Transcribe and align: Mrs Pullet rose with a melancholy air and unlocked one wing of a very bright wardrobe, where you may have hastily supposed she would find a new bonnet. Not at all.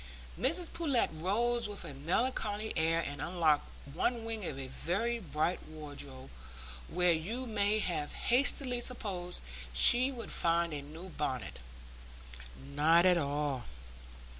Mrs 0.35 0.73
Pullet 0.73 1.11
rose 1.13 1.69
with 1.69 1.85
a 1.85 1.93
melancholy 1.93 2.73
air 2.75 3.01
and 3.01 3.21
unlocked 3.21 3.69
one 3.93 4.25
wing 4.25 4.43
of 4.45 4.57
a 4.57 4.65
very 4.67 5.19
bright 5.19 5.61
wardrobe, 5.67 6.31
where 6.87 7.11
you 7.11 7.45
may 7.45 7.77
have 7.77 8.13
hastily 8.13 8.81
supposed 8.81 9.41
she 9.73 10.11
would 10.11 10.31
find 10.31 10.73
a 10.73 10.81
new 10.81 11.09
bonnet. 11.09 11.59
Not 12.59 13.05
at 13.05 13.19
all. 13.19 13.65